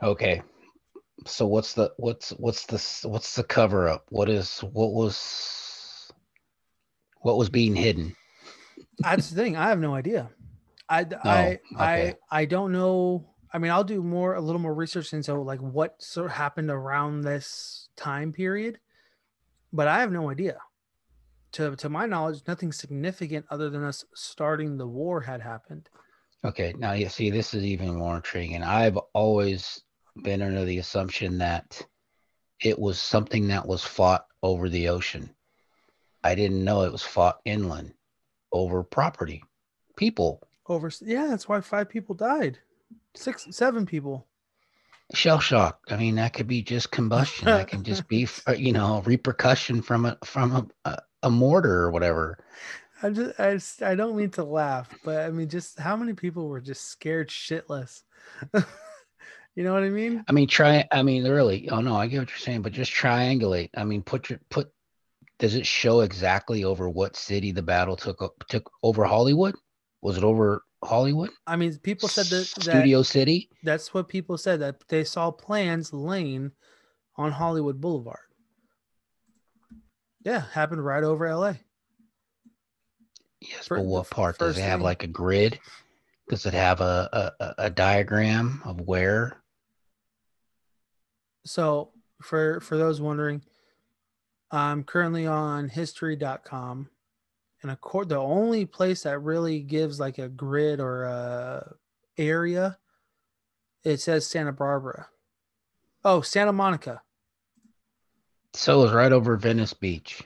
[0.00, 0.40] Okay.
[1.26, 4.06] So what's the what's what's the what's the cover up?
[4.10, 6.12] What is what was
[7.20, 8.14] what was being hidden?
[8.98, 9.56] That's the thing.
[9.56, 10.30] I have no idea.
[10.88, 12.14] I I I okay.
[12.30, 13.34] I don't know.
[13.52, 16.70] I mean, I'll do more a little more research into like what sort of happened
[16.70, 18.78] around this time period,
[19.72, 20.58] but I have no idea.
[21.52, 25.88] To to my knowledge, nothing significant other than us starting the war had happened.
[26.44, 28.62] Okay, now you see this is even more intriguing.
[28.62, 29.82] I've always
[30.22, 31.80] been under the assumption that
[32.62, 35.30] it was something that was fought over the ocean.
[36.24, 37.94] I didn't know it was fought inland
[38.52, 39.42] over property,
[39.96, 42.58] people, Over yeah, that's why five people died.
[43.14, 44.26] Six seven people.
[45.14, 45.80] shell shock.
[45.90, 47.46] I mean, that could be just combustion.
[47.46, 51.82] that can just be, uh, you know, repercussion from a from a, a, a mortar
[51.82, 52.38] or whatever.
[53.02, 56.14] I just I, just- I don't mean to laugh, but I mean just how many
[56.14, 58.02] people were just scared shitless.
[59.58, 60.24] you know what I mean?
[60.28, 60.86] I mean, try.
[60.92, 61.68] I mean, really.
[61.68, 63.70] Oh no, I get what you're saying, but just triangulate.
[63.76, 64.70] I mean, put your put.
[65.40, 69.56] Does it show exactly over what city the battle took took over Hollywood?
[70.00, 71.30] Was it over Hollywood?
[71.44, 73.50] I mean, people said that, that Studio City.
[73.64, 76.52] that's what people said that they saw plans laying
[77.16, 78.20] on Hollywood Boulevard.
[80.24, 81.54] Yeah, happened right over LA.
[83.40, 84.78] Yes, but what part does it have?
[84.78, 85.58] thing- Like a grid?
[86.28, 89.42] Does it have a, a- a diagram of where
[91.48, 91.90] So
[92.22, 93.42] for for those wondering,
[94.50, 96.88] I'm currently on history.com
[97.62, 101.74] and course the only place that really gives like a grid or a
[102.16, 102.78] area
[103.84, 105.08] it says Santa Barbara.
[106.04, 107.02] Oh, Santa Monica.
[108.52, 110.22] So it was right over Venice Beach.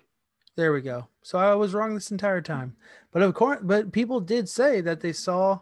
[0.56, 1.08] There we go.
[1.22, 2.76] So I was wrong this entire time.
[3.10, 5.60] But of course, but people did say that they saw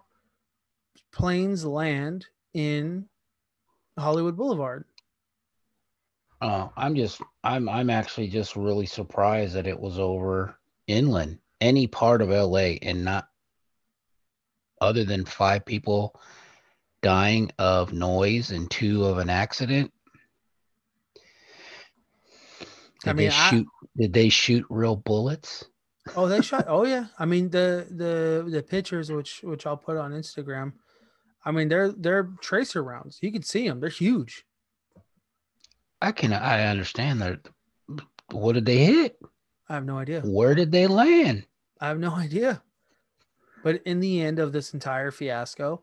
[1.13, 3.09] planes land in
[3.99, 4.85] Hollywood Boulevard.
[6.43, 11.87] Oh, I'm just I'm I'm actually just really surprised that it was over inland, any
[11.87, 13.29] part of LA and not
[14.81, 16.19] other than five people
[17.03, 19.93] dying of noise and two of an accident.
[23.05, 25.65] Did I mean, they I- shoot did they shoot real bullets?
[26.17, 26.65] Oh, they shot.
[26.69, 27.07] Oh yeah.
[27.19, 30.73] I mean the the the pictures which which I'll put on Instagram.
[31.45, 33.19] I mean they're they're tracer rounds.
[33.21, 33.81] You can see them.
[33.81, 34.45] They're huge.
[36.03, 37.49] I can I understand that.
[38.31, 39.21] What did they hit?
[39.69, 40.21] I have no idea.
[40.23, 41.47] Where did they land?
[41.81, 42.63] I have no idea.
[43.63, 45.83] But in the end of this entire fiasco,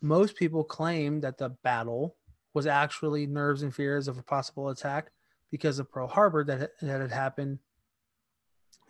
[0.00, 2.16] most people claim that the battle
[2.54, 5.10] was actually nerves and fears of a possible attack
[5.50, 7.58] because of Pearl Harbor that that had happened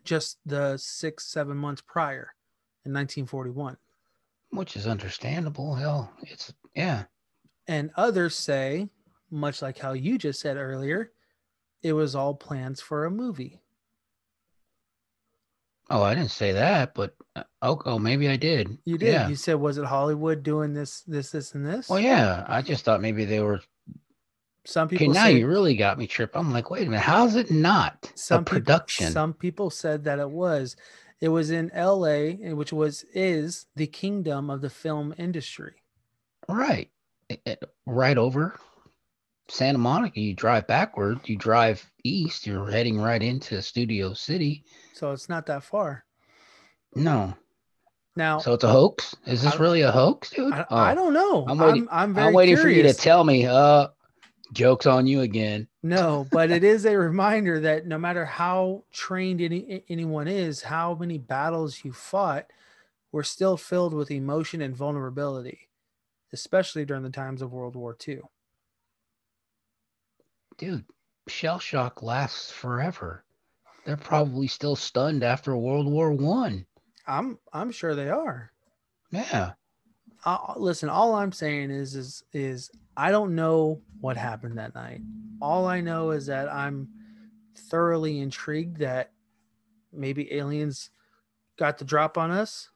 [0.04, 2.34] just the six seven months prior
[2.84, 3.76] in 1941.
[4.50, 5.74] Which is understandable.
[5.74, 7.04] Hell, it's yeah.
[7.66, 8.90] And others say,
[9.30, 11.12] much like how you just said earlier,
[11.82, 13.60] it was all plans for a movie.
[15.90, 18.78] Oh, I didn't say that, but uh, oh, oh maybe I did.
[18.84, 19.12] You did.
[19.12, 19.28] Yeah.
[19.28, 21.90] You said, was it Hollywood doing this, this, this, and this?
[21.90, 22.44] Well, yeah.
[22.48, 23.60] I just thought maybe they were.
[24.64, 25.10] Some people.
[25.10, 26.36] Okay, now you really got me tripped.
[26.36, 29.12] I'm like, wait a minute, how's it not some a people- production?
[29.12, 30.74] some people said that it was.
[31.20, 35.74] It was in L.A., which was is the kingdom of the film industry.
[36.48, 36.90] Right,
[37.86, 38.58] right over
[39.48, 40.20] Santa Monica.
[40.20, 41.20] You drive backward.
[41.28, 42.46] You drive east.
[42.46, 44.64] You're heading right into Studio City.
[44.94, 46.04] So it's not that far.
[46.94, 47.34] No,
[48.16, 49.16] Now, so it's a hoax.
[49.26, 50.52] Is this really a hoax, dude?
[50.52, 51.44] I, Oh, I don't know.
[51.48, 52.74] I'm I'm, waiting- I'm, very I'm waiting curious.
[52.74, 53.46] for you to tell me.
[53.46, 53.88] Uh,
[54.52, 55.66] jokes on you again.
[55.82, 60.94] No, but it is a reminder that no matter how trained any anyone is, how
[60.94, 62.46] many battles you fought,
[63.10, 65.68] we're still filled with emotion and vulnerability,
[66.32, 68.20] especially during the times of World War II.
[70.58, 70.84] Dude,
[71.28, 73.24] shell shock lasts forever.
[73.84, 76.66] They're probably still stunned after World War One.
[77.06, 78.50] I'm I'm sure they are.
[79.10, 79.52] Yeah,
[80.24, 85.00] uh, listen all i'm saying is is is i don't know what happened that night
[85.40, 86.88] all i know is that i'm
[87.70, 89.12] thoroughly intrigued that
[89.92, 90.90] maybe aliens
[91.58, 92.70] got the drop on us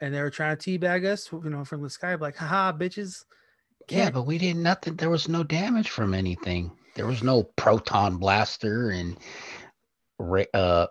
[0.00, 3.24] and they were trying to teabag us you know from the sky like haha bitches
[3.88, 4.94] yeah, Can't- but we didn't nothing.
[4.94, 6.70] There was no damage from anything.
[6.94, 9.16] There was no proton blaster and
[10.18, 10.86] ra- uh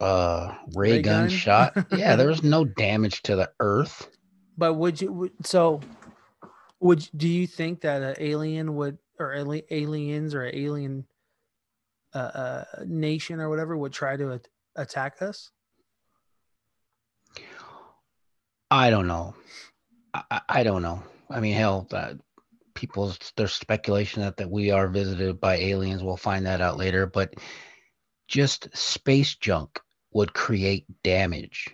[0.00, 1.28] uh ray, Ray gun, gun?
[1.30, 1.86] shot.
[1.92, 4.08] Yeah, there was no damage to the Earth.
[4.56, 5.80] but would you would- so
[6.80, 11.06] would do you think that an alien would or ali- aliens or an alien
[12.14, 15.50] uh, uh nation or whatever would try to at- attack us
[18.70, 19.34] I don't know.
[20.12, 21.02] I, I- I don't know.
[21.30, 22.16] I mean, hell, that
[22.74, 26.02] people's there's speculation that that we are visited by aliens.
[26.02, 27.06] We'll find that out later.
[27.06, 27.34] But
[28.28, 29.80] just space junk
[30.12, 31.70] would create damage.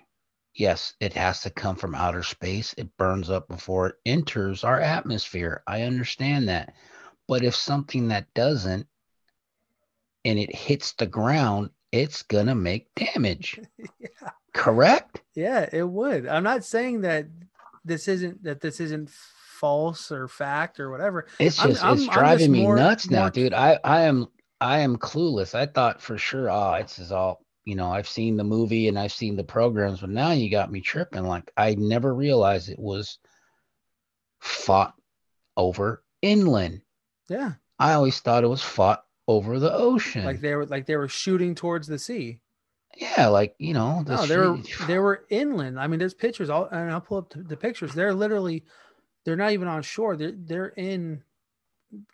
[0.54, 2.74] Yes, it has to come from outer space.
[2.76, 5.62] It burns up before it enters our atmosphere.
[5.66, 6.74] I understand that.
[7.28, 8.86] But if something that doesn't
[10.24, 13.60] and it hits the ground, it's gonna make damage.
[13.98, 15.22] yeah Correct?
[15.34, 16.26] Yeah, it would.
[16.26, 17.26] I'm not saying that
[17.84, 19.10] this isn't that this isn't
[19.60, 21.26] false or fact or whatever.
[21.38, 23.52] It's I'm- just I'm- it's I'm just driving me more- nuts now, more- dude.
[23.54, 24.26] I I am
[24.60, 25.54] I am clueless.
[25.54, 27.90] I thought for sure, ah, oh, it's is all you know.
[27.90, 31.24] I've seen the movie and I've seen the programs, but now you got me tripping.
[31.24, 33.18] Like I never realized it was
[34.40, 34.94] fought
[35.56, 36.82] over inland.
[37.28, 40.24] Yeah, I always thought it was fought over the ocean.
[40.24, 42.40] like they were like they were shooting towards the sea.
[42.96, 45.78] yeah, like you know, the No, they were they were inland.
[45.78, 46.50] I mean, there's pictures.
[46.50, 47.92] I'll and I'll pull up the pictures.
[47.94, 48.64] They're literally,
[49.24, 50.16] they're not even on shore.
[50.16, 51.22] They're they're in,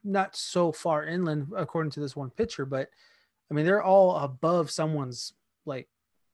[0.04, 2.88] not so far inland according to this one picture, but
[3.50, 5.34] I mean they're all above someone's
[5.64, 5.88] like,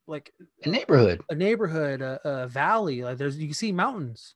[0.06, 0.32] like
[0.64, 1.22] a neighborhood.
[1.30, 3.02] a neighborhood, a, a valley.
[3.02, 4.34] Like there's you can see mountains.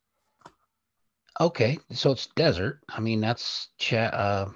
[1.39, 2.79] Okay, so it's desert.
[2.89, 4.49] I mean, that's cha- uh,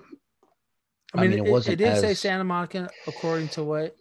[1.13, 3.63] I I mean, mean, it, it it, wasn't It did say Santa Monica according to
[3.63, 3.95] what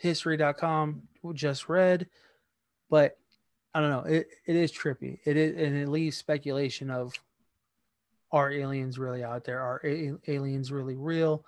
[0.00, 1.02] history.com
[1.34, 2.08] just read,
[2.90, 3.16] but
[3.78, 4.12] I don't know.
[4.12, 5.20] It, it is trippy.
[5.24, 7.12] It is, and it leaves speculation of
[8.32, 9.60] are aliens really out there?
[9.60, 11.44] Are a- aliens really real?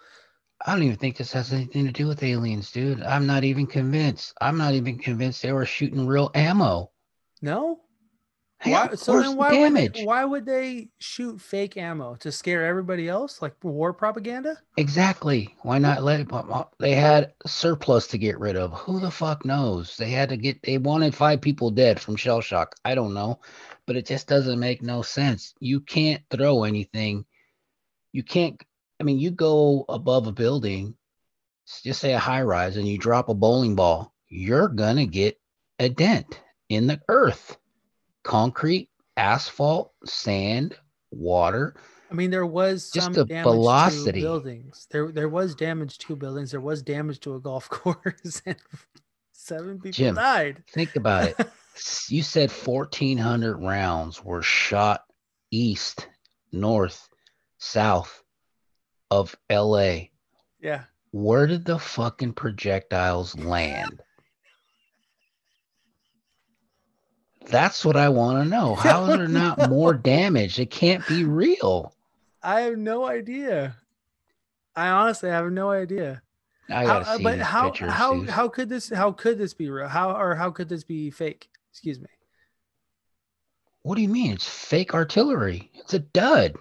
[0.65, 3.03] I don't even think this has anything to do with aliens, dude.
[3.03, 4.33] I'm not even convinced.
[4.41, 6.93] I'm not even convinced they were shooting real ammo.
[7.43, 7.81] No.
[8.63, 10.03] Why, so then why would, damage.
[10.05, 14.59] why would they shoot fake ammo to scare everybody else, like war propaganda?
[14.77, 15.57] Exactly.
[15.63, 16.29] Why not let it?
[16.79, 18.73] They had surplus to get rid of.
[18.73, 19.97] Who the fuck knows?
[19.97, 20.63] They had to get.
[20.63, 22.77] They wanted five people dead from shell shock.
[22.85, 23.41] I don't know,
[23.87, 25.55] but it just doesn't make no sense.
[25.59, 27.25] You can't throw anything.
[28.13, 28.63] You can't.
[29.01, 30.97] I mean, you go above a building,
[31.83, 34.13] just say a high rise, and you drop a bowling ball.
[34.29, 35.41] You're gonna get
[35.79, 36.39] a dent
[36.69, 37.57] in the earth,
[38.25, 40.77] concrete, asphalt, sand,
[41.11, 41.75] water.
[42.11, 44.21] I mean, there was Just some the damage velocity.
[44.21, 44.87] to buildings.
[44.91, 46.51] There, there was damage to buildings.
[46.51, 48.57] There was damage to a golf course, and
[49.33, 50.63] seven people Jim, died.
[50.73, 51.37] Think about it.
[52.11, 55.05] You said 1,400 rounds were shot
[55.51, 56.09] east,
[56.53, 57.09] north,
[57.57, 58.23] south
[59.11, 60.09] of LA.
[60.61, 64.03] yeah, Where did the fucking projectiles land?
[67.51, 68.75] That's what I want to know.
[68.77, 69.55] How is there know.
[69.69, 70.59] more damage?
[70.59, 71.95] It can't be real.
[72.43, 73.77] I have no idea.
[74.75, 76.23] I honestly have no idea.
[76.71, 77.93] I gotta uh, see but how pictures.
[77.93, 79.89] how how could this how could this be real?
[79.89, 81.49] How or how could this be fake?
[81.71, 82.07] Excuse me.
[83.83, 84.33] what do you mean?
[84.33, 85.71] It's fake artillery.
[85.75, 86.55] It's a dud.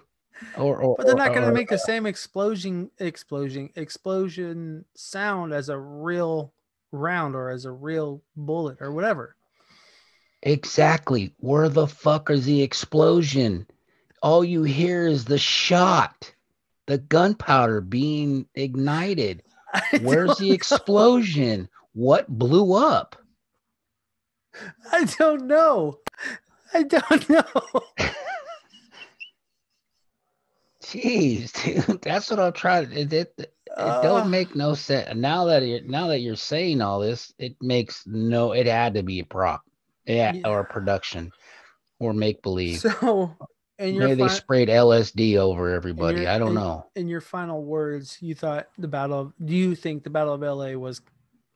[0.56, 5.68] Or, or But they're not going to make the same explosion explosion explosion sound as
[5.68, 6.54] a real
[6.92, 9.36] round or as a real bullet or whatever.
[10.42, 11.34] Exactly.
[11.38, 13.66] Where the fuck is the explosion?
[14.22, 16.32] All you hear is the shot,
[16.86, 19.42] the gunpowder being ignited.
[20.00, 20.54] Where's the know.
[20.54, 21.68] explosion?
[21.92, 23.16] What blew up?
[24.92, 26.00] I don't know.
[26.74, 27.44] I don't know.
[30.82, 31.52] Jeez,
[31.86, 32.92] dude, that's what I'm trying.
[32.92, 35.14] It, it, it Uh, don't make no sense.
[35.14, 38.52] Now that you're now that you're saying all this, it makes no.
[38.52, 39.62] It had to be a prop,
[40.10, 40.48] yeah, Yeah.
[40.48, 41.30] or production,
[41.98, 42.80] or make believe.
[42.80, 43.36] So,
[43.78, 46.22] your Maybe they fi- sprayed LSD over everybody.
[46.22, 46.86] your- I don't in- know.
[46.96, 50.42] in your final words, you thought the battle of do you think the Battle of
[50.42, 51.00] LA was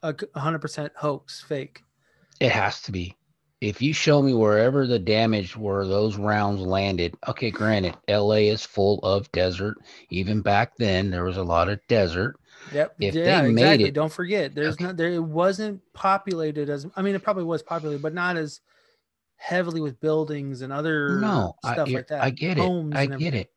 [0.02, 1.82] a hundred percent hoax, fake?
[2.40, 3.14] It has to be.
[3.60, 8.64] If you show me wherever the damage where those rounds landed, okay, granted, LA is
[8.64, 9.76] full of desert.
[10.10, 12.36] Even back then, there was a lot of desert.
[12.72, 12.96] Yep.
[13.00, 13.84] If they yeah, made exactly.
[13.88, 14.84] it- Don't forget, there's Okay.
[14.84, 15.10] not there.
[15.10, 16.86] It wasn't populated as.
[16.96, 18.60] I mean, it probably was populated, but not as
[19.36, 22.22] heavily with buildings and other No, I, stuff you're- like that.
[22.22, 22.94] I get it.
[22.94, 23.50] I get it.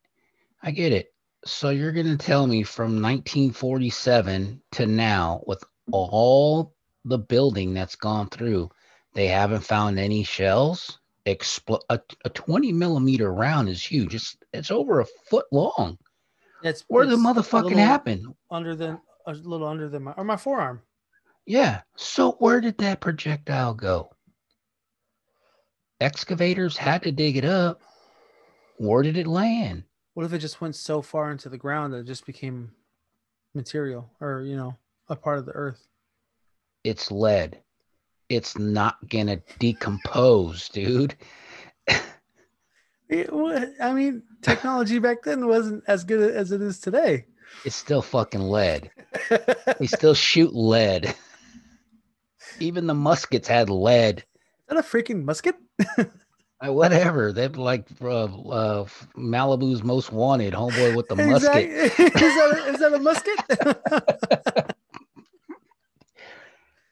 [0.61, 1.13] I get it.
[1.45, 6.73] So you're going to tell me from 1947 to now, with all
[7.05, 8.69] the building that's gone through,
[9.13, 10.99] they haven't found any shells?
[11.25, 14.15] Expl- a, a 20 millimeter round is huge.
[14.15, 15.97] It's it's over a foot long.
[16.63, 18.25] It's Where the it's a motherfucking happened?
[18.49, 20.81] Under the a little under the my or my forearm.
[21.45, 21.81] Yeah.
[21.95, 24.09] So where did that projectile go?
[25.99, 27.81] Excavators had to dig it up.
[28.77, 29.83] Where did it land?
[30.13, 32.71] What if it just went so far into the ground that it just became
[33.53, 34.75] material or you know
[35.09, 35.87] a part of the earth?
[36.83, 37.61] It's lead.
[38.29, 41.15] It's not gonna decompose, dude.
[43.09, 43.29] It
[43.81, 47.25] I mean, technology back then wasn't as good as it is today.
[47.63, 48.91] It's still fucking lead.
[49.79, 51.15] They still shoot lead.
[52.59, 54.19] Even the muskets had lead.
[54.19, 54.25] Is
[54.69, 55.55] that a freaking musket?
[56.59, 57.31] Uh, Whatever.
[57.31, 61.69] They're like uh, uh, Malibu's most wanted homeboy with the musket.
[61.69, 64.75] is that a, is that a musket?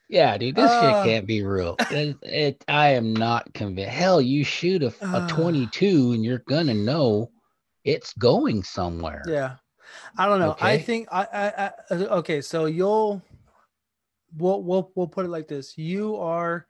[0.09, 1.03] Yeah, dude, this Uh.
[1.03, 1.75] shit can't be real.
[1.91, 3.91] It, it- I am not convinced.
[3.91, 5.27] Hell, you shoot a, a Uh.
[5.27, 7.31] 22 and you're gonna know
[7.83, 9.23] it's going somewhere.
[9.27, 9.55] yeah,
[10.17, 10.55] I don't know.
[10.61, 12.41] I think I, I, I uh, okay.
[12.41, 13.21] So you'll
[14.37, 16.67] we'll we'll we'll put it like this: you are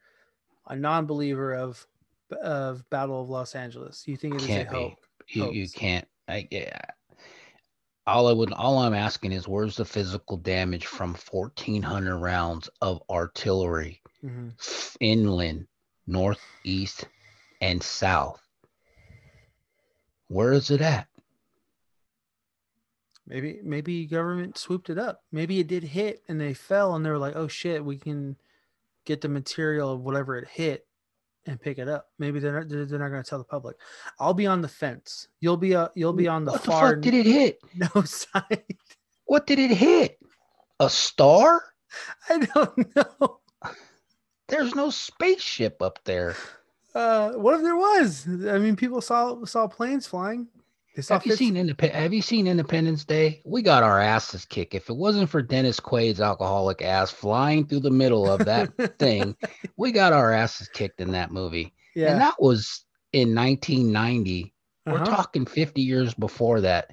[0.67, 1.85] a non-believer of
[2.41, 4.03] of Battle of Los Angeles.
[4.07, 4.95] You think it is a hoax?
[5.29, 6.07] You, you can't.
[6.27, 6.79] I, yeah.
[8.07, 13.01] All I would, all I'm asking is, where's the physical damage from 1,400 rounds of
[13.09, 14.53] artillery Mhm.
[14.59, 15.67] f- inland,
[16.05, 17.07] north, east,
[17.61, 18.41] and south?
[20.27, 21.07] Where is it at?
[23.27, 25.23] Maybe maybe government swooped it up.
[25.31, 28.37] Maybe it did hit and they fell and they were like, "Oh shit, we can
[29.03, 30.84] get the material of whatever it hit
[31.45, 33.77] and pick it up." Maybe they're not they're not going to tell the public.
[34.19, 35.27] I'll be on the fence.
[35.41, 37.59] You'll be uh, you'll be on the what the far fuck did it hit?
[37.75, 38.63] no side.
[39.25, 40.19] What did it hit?
[40.79, 41.63] A star?
[42.29, 43.39] I don't know.
[44.47, 46.35] There's no spaceship up there.
[46.93, 48.27] Uh, what if there was?
[48.47, 50.47] I mean, people saw saw planes flying.
[51.01, 53.41] Saw Have you seen Indep- Have you seen Independence Day?
[53.45, 54.73] We got our asses kicked.
[54.73, 59.35] If it wasn't for Dennis Quaid's alcoholic ass flying through the middle of that thing,
[59.77, 61.73] we got our asses kicked in that movie.
[61.95, 62.11] yeah.
[62.11, 64.53] And that was in 1990.
[64.85, 65.05] We're uh-huh.
[65.05, 66.91] talking 50 years before that.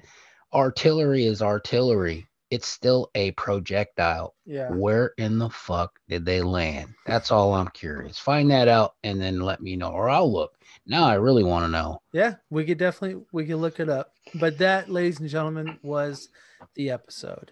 [0.53, 2.27] Artillery is artillery.
[2.49, 4.35] It's still a projectile.
[4.45, 4.69] yeah.
[4.69, 6.93] Where in the fuck did they land?
[7.07, 8.19] That's all I'm curious.
[8.19, 10.53] Find that out and then let me know, or I'll look.
[10.85, 12.01] Now I really want to know.
[12.11, 14.11] Yeah, we could definitely we could look it up.
[14.35, 16.29] But that, ladies and gentlemen, was
[16.75, 17.51] the episode.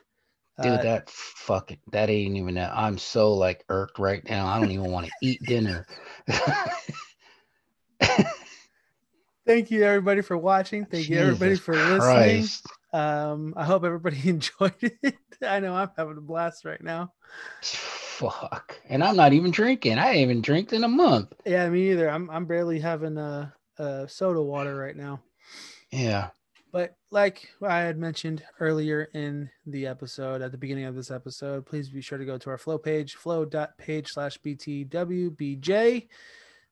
[0.61, 2.71] Dude, Uh, that fucking that ain't even that.
[2.75, 4.47] I'm so like irked right now.
[4.47, 5.87] I don't even want to eat dinner.
[9.45, 10.85] thank you everybody for watching.
[10.85, 11.99] Thank you everybody for listening.
[11.99, 12.67] Christ.
[12.93, 15.15] Um, I hope everybody enjoyed it.
[15.41, 17.13] I know I'm having a blast right now.
[18.21, 18.79] Fuck.
[18.87, 19.97] And I'm not even drinking.
[19.97, 21.33] I even drank in a month.
[21.45, 22.09] Yeah, me either.
[22.09, 25.21] I'm I'm barely having a, a soda water right now.
[25.91, 26.29] Yeah.
[26.71, 31.65] But like I had mentioned earlier in the episode, at the beginning of this episode,
[31.65, 36.07] please be sure to go to our flow page, flow.page slash BTWBJ.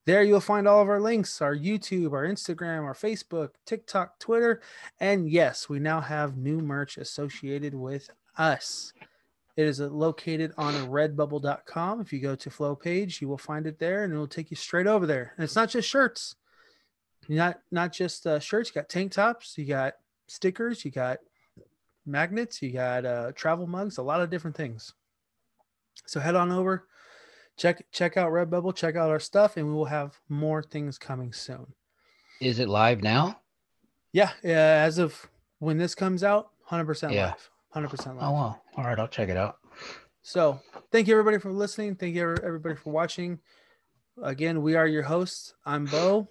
[0.06, 4.62] There you'll find all of our links, our YouTube, our Instagram, our Facebook, TikTok, Twitter.
[5.00, 8.94] And yes, we now have new merch associated with us.
[9.60, 12.02] It is uh, located on redbubble.com.
[12.02, 14.52] If you go to flow page, you will find it there and it will take
[14.52, 15.34] you straight over there.
[15.36, 16.36] And it's not just shirts
[17.30, 18.70] not not just uh, shirts.
[18.70, 19.94] You got tank tops, you got
[20.28, 21.20] stickers, you got
[22.06, 24.94] magnets, you got uh, travel mugs, a lot of different things.
[26.08, 26.88] So head on over,
[27.58, 31.32] check check out Redbubble, check out our stuff, and we will have more things coming
[31.32, 31.68] soon.
[32.42, 33.40] Is it live now?
[34.12, 34.84] Yeah, yeah.
[34.86, 35.30] As of
[35.60, 37.28] when this comes out, hundred percent Yeah.
[37.28, 38.30] live, hundred percent oh, live.
[38.30, 38.62] Oh well.
[38.78, 39.58] All right, I'll check it out.
[40.22, 40.60] So
[40.92, 41.96] thank you everybody for listening.
[41.96, 43.40] Thank you everybody for watching.
[44.22, 45.54] Again, we are your hosts.
[45.66, 46.28] I'm Bo.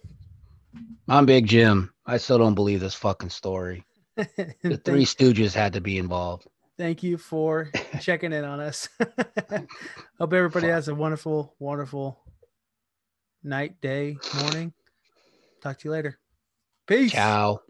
[1.09, 1.93] I'm Big Jim.
[2.07, 3.85] I still don't believe this fucking story.
[4.17, 6.49] The Three Stooges had to be involved.
[6.77, 7.71] thank you for
[8.01, 8.89] checking in on us.
[10.19, 12.21] Hope everybody has a wonderful, wonderful
[13.43, 14.73] night, day, morning.
[15.63, 16.19] Talk to you later.
[16.87, 17.13] Peace.
[17.13, 17.61] Ciao.